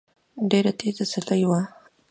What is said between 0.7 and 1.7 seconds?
تېزه سيلۍ وه